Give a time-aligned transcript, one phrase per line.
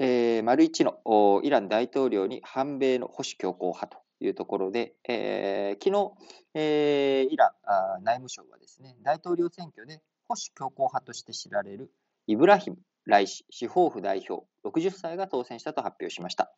[0.00, 6.12] えー、丸1のイラン大統領に反米の保守強硬派というところで、えー、昨日、
[6.54, 7.52] えー、イラ
[8.00, 11.90] ン内務省はですね、大統領選挙で保守強硬派として知られる
[12.28, 12.76] イブラヒム・
[13.06, 16.52] ライシ司法府代表60歳が当選したと発表しました。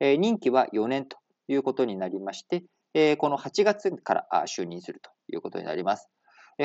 [0.00, 1.18] えー、任期は4年と
[1.48, 2.64] いうことになりまして、
[2.94, 6.08] えー、この8月から就任するということになります。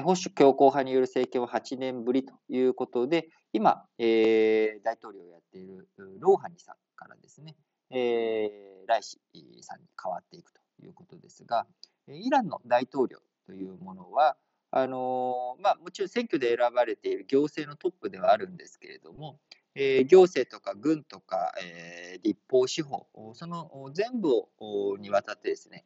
[0.02, 5.88] 保守強硬派による政権は8年ぶりということで、今、えー、大統領をやっている
[6.20, 7.56] ローハニさんからですね、
[7.92, 9.20] えー、ライシ
[9.62, 11.68] さんに変わっていくということですが、
[12.08, 14.36] イランの大統領というものは、
[14.72, 19.38] あのまあ、もちろん選挙で選ばれている行政のトップではあるんですけれども、
[19.76, 25.86] えー、行政とか軍とか、えー、立法、司法、その全部をにわたってですね、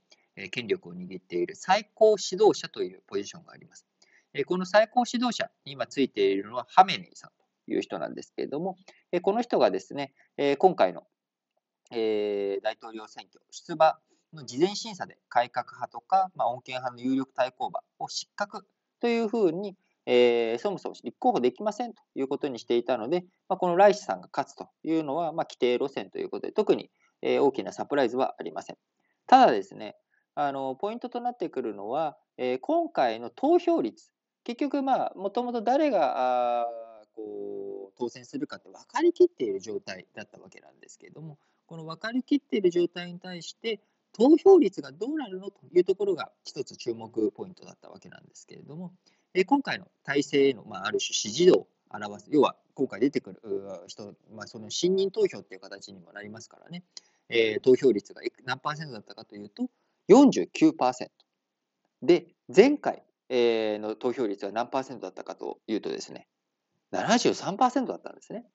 [0.51, 3.85] 権力を握っている最高指導者というポジションがあります。
[4.45, 8.77] この最高指導者に今ついているのはハメネイさんという人なんですけれども、
[9.21, 10.13] この人がですね、
[10.57, 11.03] 今回の
[11.91, 13.97] 大統領選挙、出馬
[14.33, 18.65] の事前審査で改革派とか、まあ、穏健派の有力対抗馬を失格
[18.99, 26.89] というふうに、えー、そもそも立候補できませんということにしていたので、まあ、このライシさんが勝つというのは、まあ、規定路線ということで、特に、
[27.21, 28.77] えー、大きなサプライズはありません。
[29.27, 29.95] ただですね、
[30.35, 34.11] あのポイントとなってくるのは、えー、今回の投票率
[34.47, 36.67] 結局、まあ、もともと誰があ
[37.17, 43.81] こう当選するかって分かりきっている状態だったわけなんですけれども、この分かりきっている状態に対して、
[44.13, 48.93] 投票率がどうなるのというところが一つ注目ポイントだったわけなんですけれども、
[49.33, 53.41] え今回の体制への、まあ、ある種支持度を表す、要は今回出てくる
[53.87, 56.83] 人、まあ、その信任投票っていう形にもなりますからね、
[57.27, 59.67] えー、投票率が何パーセントだったかというと、
[60.07, 61.09] 49%。
[62.01, 66.27] で、前回、え、の投票率は何パーセントだったかというとですね、
[66.91, 68.45] 73%だったんですね。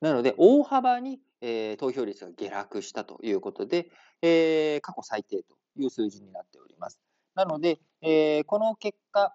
[0.00, 3.90] なので、大幅に、え、投票率が下落したということで、
[4.22, 7.00] え、過去最低という数字になっております。
[7.34, 9.34] なので、え、この結果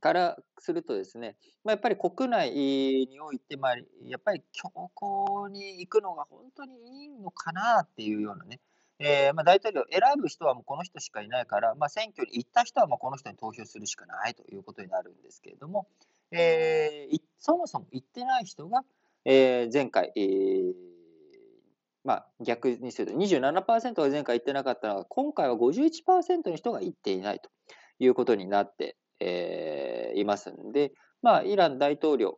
[0.00, 8.60] からするとですね、まあ、やっぱり国内において、まあ、やっぱり強硬に行くのが本当にいいのかなっていうようなね、
[9.00, 15.86] えー、まあ、大統領選ぶ人はもうこの人しかいないから、まあ、選挙に行った人はもうこの人に投票するしかないということになるんですけれども、
[16.32, 18.82] えー、そもそも行ってない人が、
[19.24, 20.72] えー、前回、えー
[22.04, 27.50] まあ、逆にすると27%が前回行ってなかったのが、今回は51%の人が行っていないと
[27.98, 32.32] いうことになって、えー、いますんで、まあ、イラン大統領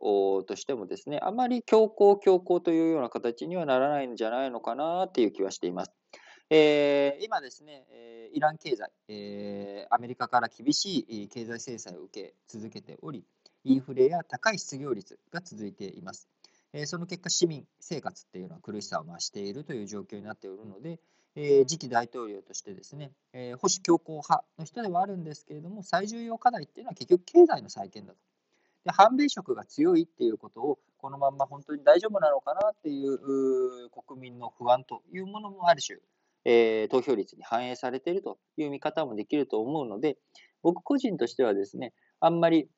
[0.47, 6.00] としてもですね、あまり強硬強硬というような形にはならないんじゃないのかなっていう気はしています。
[6.53, 13.23] えー、今ですねえ、イラン経済、えー、アメリカから厳しい経済制裁を受け続けており、
[13.63, 16.27] インフレや高い失業率が続いています。
[16.73, 20.99] えー、その結果、市民生活っていうのは苦しさを増しているという状況になっておるので、
[21.37, 28.19] えー、次期大統領としてですね、えー、保守強硬派の人ではあるんですけれども、最重要課題っていうのは結局経済の再建だと。
[28.83, 35.97] で反米色が強いっていうことを、このまんま本当に大丈夫なのかなっていう国民の不安というものもある種、
[36.45, 40.17] えー、投票率に反映されているという見方もできると思うので、
[40.63, 42.69] 僕個人としてはですね、あんまり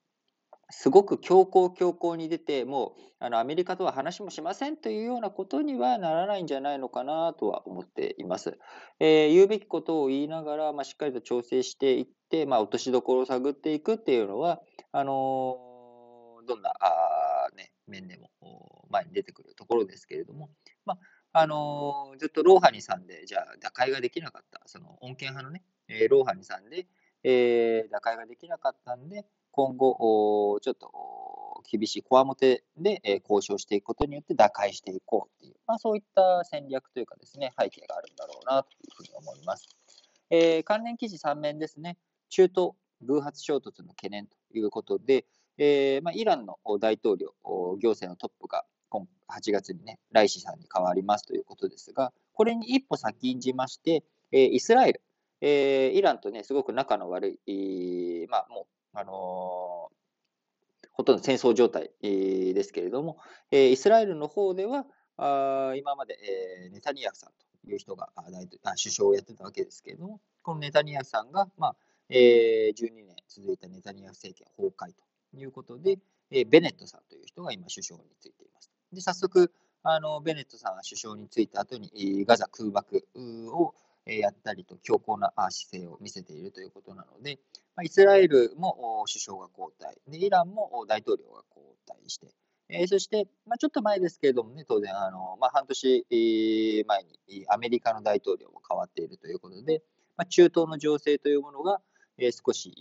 [0.70, 8.58] すごく強硬強硬に出て、もうあのアメリカとは話もしませんというようなことにはならないんじゃないのかなとは思っています。
[9.00, 20.50] えー、言うべきことを言いながら、まあ、しっかりと調整していって、まあ、落としどころを探っていくっていうのは、あのー、どんなあ、ね、面でも前に出てくるところですけれども、
[21.34, 26.86] あのー、ずっとローハニさんで、じゃあ打開ができなかった、その穏健派のね、えー、ローハニさんで、
[27.24, 30.92] えー、打開ができなかったんで、今後、ちょっと
[31.70, 39.68] 厳しいこわもてで、え交渉していくことによって打開していこうっていう、まあ、そういった戦略というかですね、背景があるんだろうなというふうに思います。
[40.30, 41.98] えー、関連記事3面ですね、
[42.30, 42.72] 中東
[43.02, 45.26] 偶発衝突の懸念ということで、
[45.58, 48.66] えーまあ、イランの大統領、行政のトップが
[49.30, 55.02] 8月にね、ライシさんに変わりますということですが、これに一歩先んじまして、えー、イスラエル、
[55.42, 63.18] えー、イランとね、すごく仲の悪い、まあ、もう、あのー、ほとんど戦争状態ですけれども、
[63.52, 64.86] えイスラエルの方では、
[65.18, 66.18] あ今まで、
[66.66, 67.32] えネタニヤフさん
[67.64, 71.76] という人が大あ首相をやってたわけですけれども、このネタニヤフさんが、まあ
[72.10, 75.98] え12年続いたネタニヤフ政権崩壊ということで、
[76.30, 78.43] えベネットさんという人が今首相について。
[78.94, 79.52] で、早速、
[79.84, 83.74] あのベネットさんが首相に就いた後に、ガザ空爆を
[84.06, 87.40] やったりと強硬な姿勢を見せているということなので、
[87.84, 92.28] イスラエルも首相が交代、でイランも大統領が交代して、
[92.70, 96.06] え、そして、まあ、ちょっと前ですけれどもね、当然、あのまあ、半年
[96.88, 99.84] 前にアメリカの大統領も変わっているということで、
[100.18, 101.82] まあ、中東の情勢というものが、
[102.18, 102.74] え、少し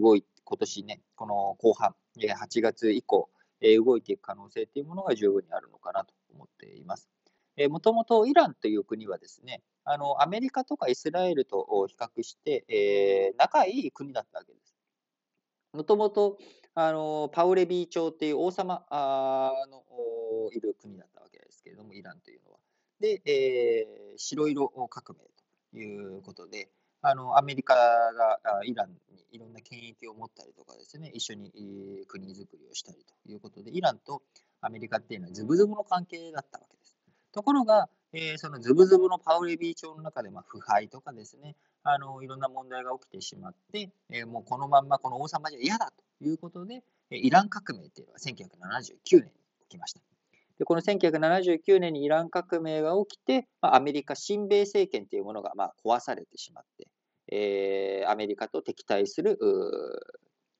[0.00, 3.28] 動い、今年ね、この後半、8月以降、
[3.60, 7.08] 動いていく可能性というものが十分にあるのかなと思っています。
[7.70, 14.74] もともとイランという国はですね、あのアメリカとかイスラエルと比較して、えー、仲いい国だったわけです。
[15.72, 16.38] もともと
[16.74, 19.84] あのパウレビー朝っていう王様の
[20.52, 22.58] いる国だったわけですけれども、イランというのは。
[23.00, 25.24] で、えー、白色革命
[25.72, 26.68] ということで、
[27.08, 28.96] あのアメリカがイランに
[29.30, 31.52] いろんな権益を持ったりとかですね、一緒に
[32.08, 34.22] 国づくりをしたりということで、イランと
[34.60, 36.96] アメリカっていうのはズブズブの関係だったわけです。
[37.32, 41.54] ところが、えー、そのズブズブのパウレビー朝の中で、まあ、腐敗とかですね、
[41.84, 49.30] あのいろんな問題が起きてしまって、えー、もうこのまんまこの王様じゃ嫌だということで、イラン革命というのは1979年に
[49.68, 50.00] 起きました。
[50.58, 56.88] でこの1979年にイラン革命が起きて、まあ、アメリカ親米政権というものがまあ壊されてしまって、
[57.32, 59.38] えー、アメリカと敵対する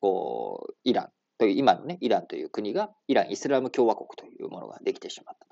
[0.00, 1.08] こうイラン
[1.38, 5.46] という今の、ね、イランという国がイラン・イスラム共和国というものができてしまった。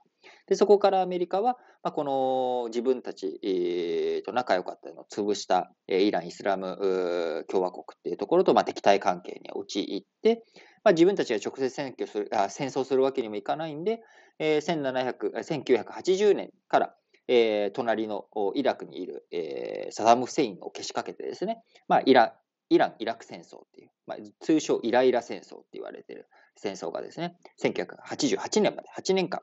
[0.47, 10.45] でそこからアメリカは、まあ、この自分たち、えー、と仲良かったのを潰した、えー、イラン・イスラム共和国っていうところと、まあ、敵対関係に陥って、
[10.83, 14.01] まあ、自分たちが直接選挙するあ戦争するわけにもいかないんで、
[14.39, 16.95] えー、1980年から、
[17.29, 22.35] えー、隣のイラクにいる、えー、サダム・フセインをけしかけてですね、まあ、イラ
[22.71, 29.41] イラン・イラク戦争っていう、まあ、通称イライラ戦争って言われてる戦争がですね、1988年まで8年間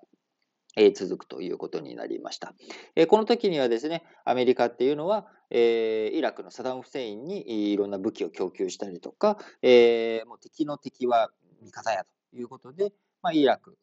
[0.78, 2.54] えー、続くということになりました。
[2.96, 11.30] えー、この時にはですね、アメリカっていうのは、えー、イラクのサダム・フセインにいろんな武器を供給したりとか、えもう敵の敵は
[11.62, 13.78] 味方やということで、まあ、イラク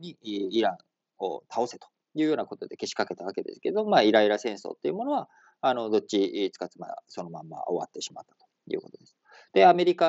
[0.00, 0.78] にイラン
[1.24, 5.28] を倒せというようなことでけしかけたわけですけど、まあ、イライラ戦争っていうものは、
[5.60, 9.16] あのどっちつかつまそのまま終わってしまったということです。
[9.52, 10.06] で、アメリカ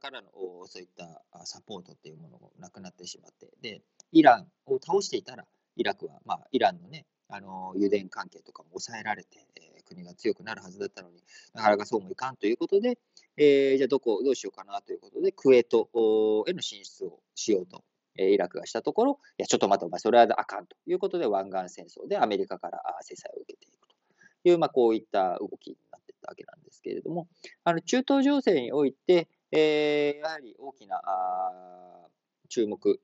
[0.00, 0.28] からの
[0.66, 5.44] そういったサポートっていうものもなくなってしまって、で、イランを倒していたら、
[5.76, 11.22] イラクは、まあ、イランのね、あの油田関係とかも抑えられて、えー、国が強くなるはずだったのに
[11.54, 12.98] なかなかそうもいかんということで、
[13.36, 15.88] えー、じゃあどこ、どうしようかなということで、クウェート
[16.48, 17.84] への進出をしようと、
[18.16, 23.94] イラクがしたところ、いや、ちょっと待って、お前、それはあかんということで、湾岸戦争でアメリカから制裁を受けていくと
[24.44, 27.28] いう、まあ、こういった動きになっていったわけなんですけれども、
[27.64, 32.06] あの中東情勢において、えー、やはり大きなあ
[32.48, 33.00] 注目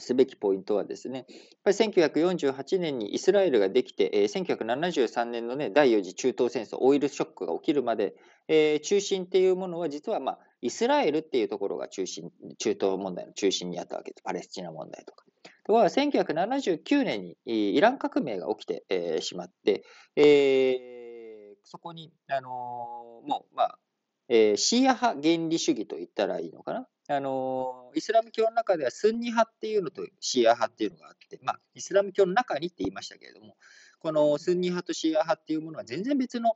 [0.00, 1.26] すべきポイントはですね、やっ
[1.64, 8.14] ぱり1948年にイスラエルができて、えー、1973年の、ね、第4次中東戦争、オイルショックが起きるまで、
[8.48, 14.22] えー、中心っていうものは実は、まあ、イスラエルっていうところが中心、中東問題の中心にあったわけです。
[14.22, 15.24] パレスチナ問題とか。
[15.64, 19.84] ところが1979年にイラン革命が起きて、えー、しまって、
[20.16, 23.78] えー、そこに、あのー、もう、まあ、
[24.28, 26.86] えー、シーア派原理主義と言ったらいいのかな。
[27.12, 33.56] あのイスラム教の中ではスンニ派っていうのとシーア派っていうのがあって、まあ、イスラム教の中にって言いましたけれども、
[33.98, 36.52] このスンニ派とシーア派っていうものは全然別の、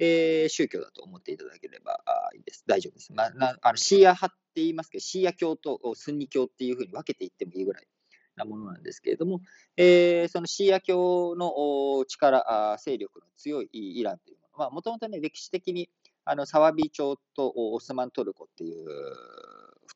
[0.00, 2.00] えー、宗教だと思っていただければ
[2.34, 2.64] いいです。
[2.66, 3.12] 大丈夫です。
[3.12, 7.86] まあ、なあのシーア派って言いますけど、シーア教とスンニ教っていうふうに分けていってもいいぐらい
[8.34, 9.40] なものなんですけれども、
[9.76, 15.88] えー、そのシーア教の力、勢力の強いイランというものは、もともとね、歴史的に
[16.24, 18.86] あのサワビー朝とオスマントルコっていう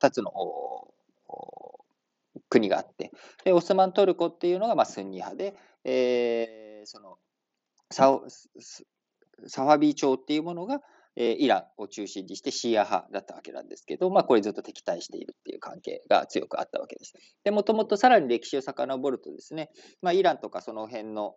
[0.01, 0.31] 2つの
[2.49, 3.11] 国があって、
[3.43, 7.17] でオスマントルコっていうのがまあスンニ派で、えー、その
[7.91, 8.19] サ
[9.47, 10.81] サワビー朝っていうものが、
[11.15, 17.13] えー、イランを中心にしてシーア派だったわけなんですけど、まあ、これずっと敵対しているっていう関係が強くあったわけです。
[17.43, 19.69] でもともとさらに歴史を遡るとですね、
[20.01, 21.35] まあ、イランとかその辺の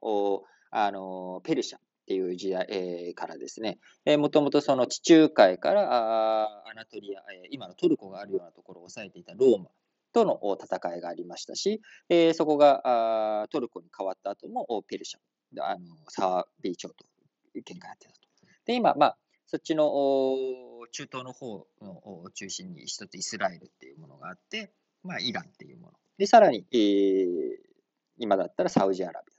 [0.72, 1.78] あのペルシャ
[2.10, 9.66] っていう時代、えー、からですね、えー、もともとその地中海からあアナトリア、えー、今のトルコがあるようなところを抑えていたローマ
[10.12, 17.06] との戦いがありましたし、えー、そこがあトルコに変わった後もペルシャ、あのサワビー朝と
[17.54, 18.20] いう喧嘩やってたと。
[18.66, 19.88] で、今、まあ、そっちの
[20.90, 24.72] 中東の方を中心に一つイスラエルっていうものがあって、
[25.04, 25.92] まあ、イランっていうもの。
[26.18, 27.56] で、さらに、えー、
[28.18, 29.29] 今だったらサウジアラビ。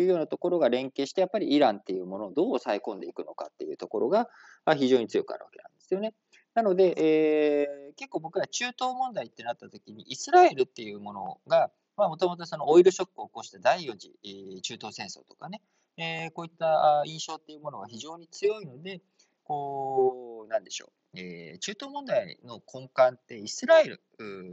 [0.00, 4.28] いうようなところが連携して、やっぱりイランっていうものをどう抑え込んでいくのかっていうところが
[4.76, 6.14] 非常に強くあるわけなんですよね。
[6.54, 15.60] なので、えー、結構僕ら中東問題ってなった時に、イスラエルっていうものが、もともとオイルショックを起こした第4次、中東戦争とかね、
[15.96, 19.00] えー、こういった印象っていうものが非常に強いので、
[19.44, 24.00] こう、なんでしょう、えー、中東問題の根幹ってイスラエル、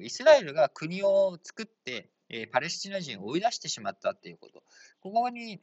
[0.01, 4.63] イスラエルが国を作って、えー、パレスチナ人を追い出してしまったっていうこと、
[5.01, 5.61] ここに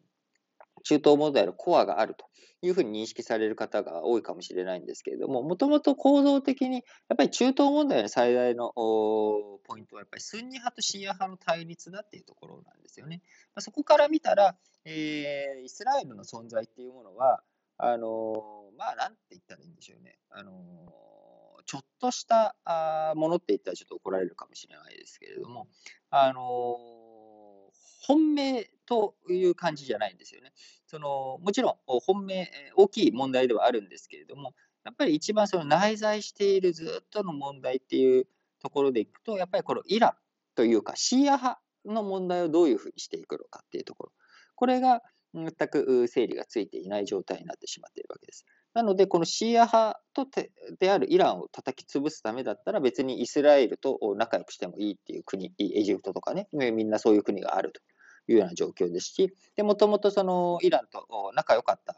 [0.82, 2.26] 中東問題のコアがあると
[2.62, 6.76] いうふうに認識される方が多いかもしれないんですけれども、もともと構造的に、
[7.08, 13.22] やっぱり中東問題の最大のポイントは、やっぱりスンニ派とシーア派の対立だっていうところなんですよね。
[13.58, 17.42] そこから見たら、えー、イスラエルの存在っていうものは、
[17.76, 20.18] あのまあ、なんて言ったらいいんでしょうね。
[20.30, 20.52] あの
[21.66, 22.54] ちょっとした
[23.16, 25.68] ものって言ったらちょっと怒られるかもしれないですけれども、
[26.10, 26.78] あの
[28.06, 30.52] 本命という感じじゃないんですよね。
[30.86, 34.54] そのもちろん本命、大きい問題ではあるんですけれども、
[34.84, 38.26] やっぱり一番その内在しているずっとの問題っていう
[38.60, 40.12] ところでいくと、やっぱりこのイラン
[40.54, 44.12] というか、シーア派の問題をどういうふうにしていくのかっていうところ。
[44.54, 45.02] これが
[45.32, 48.44] 全く整理がついていない状態になってしまっているわけです。
[48.74, 50.26] なので、このシーア派と
[50.80, 57.80] であるイランを叩き潰すためだったら、別にイスラエルと仲良くしてもいいっていう国、エジプトとかね、みんなそういう国があると
[58.26, 61.94] いうような状況ですし、もともとそのイランと仲良かった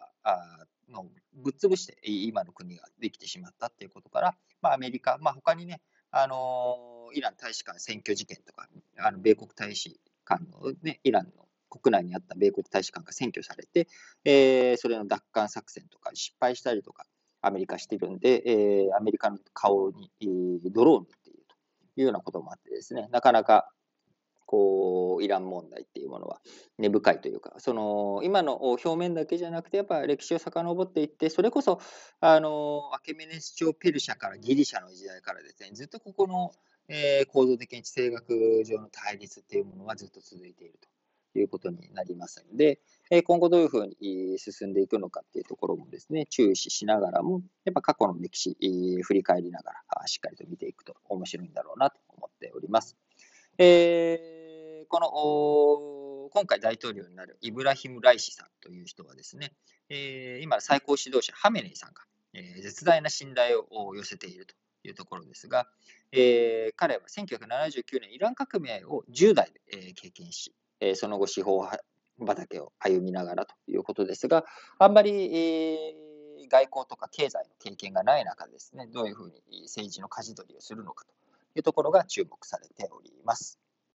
[0.90, 5.80] のをぶっ潰して今の国ができてしまったっていうことから、まあ、アメリカ、まあ、他にね、
[6.10, 8.68] あのイラン大使館占拠事件とか、
[8.98, 11.45] あの米国大使館の、ね、イランの
[11.76, 13.88] 国内にあった米国大使館が占拠されて、
[14.24, 17.06] えー、それの奪還作戦とか失敗したりとか、
[17.42, 23.70] アメリカしてるんで、えー、アメリカの顔に、えー、ドローンっていうというようなこともあってですね、なかなか
[24.46, 26.40] こう、イラン問題っていうものは
[26.78, 31.80] 根深いというか、その、今の表面だけじゃなくて、やっぱ歴史を遡っていって、それこそ、
[32.20, 36.52] あの、アケメネス朝ペルシャからギリシャの時代からですね、ずっとここの、
[36.88, 40.88] えー、構造的に地政学上の対立っていうものはずっと続いていると。
[41.38, 42.80] いうことになりますので、
[43.24, 48.56] 今後どういうふうに進んでいくのかっていうところもですね、注視しながらも、やっぱ過去の歴史、
[49.02, 52.96] 振り返りながら、しっかりと見ていくと面白いんだろうなと思っております。
[53.58, 54.46] えー
[54.88, 59.52] この今回大統領になるイブラヒム・ライシさんという人はですね、
[59.88, 62.02] えー、今、最高指導者ハメネイさんが、
[62.34, 65.66] えー、絶大な信頼を寄せているというところですが、
[66.12, 71.66] えー、彼は1979年イラン革命を10代で、えー、経験し、えー、その後司法
[72.24, 74.44] 畑を歩みながらということですが、
[74.78, 81.12] あんまり、えー、外交とか経済の経験がない中ですね、どういうふうに政治の舵取りをするのかと
[81.58, 83.58] いうところが注目されております。